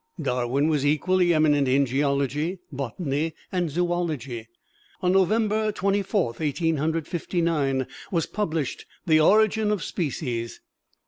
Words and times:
Darwin 0.19 0.67
was 0.67 0.83
equally 0.83 1.31
eminent 1.31 1.67
in 1.67 1.85
Geology, 1.85 2.57
Botany 2.71 3.35
and 3.51 3.69
Zoology. 3.69 4.47
On 5.03 5.11
November 5.11 5.71
Twenty 5.71 6.01
fourth, 6.01 6.41
Eighteen 6.41 6.77
Hundred 6.77 7.07
Fifty 7.07 7.39
nine, 7.39 7.85
was 8.11 8.25
published 8.25 8.87
"The 9.05 9.19
Origin 9.19 9.69
of 9.69 9.83
Species." 9.83 10.59